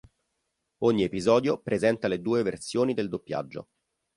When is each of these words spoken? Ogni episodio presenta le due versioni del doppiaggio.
Ogni 0.79 1.03
episodio 1.03 1.61
presenta 1.61 2.07
le 2.07 2.21
due 2.21 2.41
versioni 2.41 2.95
del 2.95 3.07
doppiaggio. 3.07 3.67